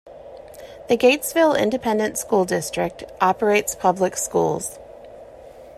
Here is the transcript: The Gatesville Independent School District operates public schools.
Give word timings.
The 0.89 0.97
Gatesville 0.97 1.55
Independent 1.55 2.17
School 2.17 2.43
District 2.43 3.03
operates 3.21 3.75
public 3.75 4.17
schools. 4.17 4.79